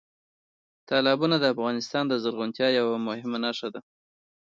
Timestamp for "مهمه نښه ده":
3.07-3.81